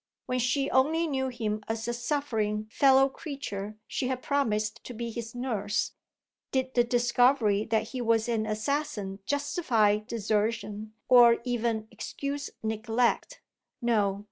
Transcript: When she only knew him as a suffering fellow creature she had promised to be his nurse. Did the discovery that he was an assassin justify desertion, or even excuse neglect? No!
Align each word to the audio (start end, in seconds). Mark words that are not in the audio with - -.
When 0.25 0.39
she 0.39 0.67
only 0.71 1.05
knew 1.05 1.27
him 1.27 1.63
as 1.67 1.87
a 1.87 1.93
suffering 1.93 2.65
fellow 2.71 3.07
creature 3.07 3.77
she 3.85 4.07
had 4.07 4.23
promised 4.23 4.83
to 4.85 4.95
be 4.95 5.11
his 5.11 5.35
nurse. 5.35 5.91
Did 6.51 6.73
the 6.73 6.83
discovery 6.83 7.65
that 7.65 7.89
he 7.89 8.01
was 8.01 8.27
an 8.27 8.47
assassin 8.47 9.19
justify 9.27 9.97
desertion, 9.99 10.93
or 11.07 11.37
even 11.43 11.87
excuse 11.91 12.49
neglect? 12.63 13.41
No! 13.79 14.19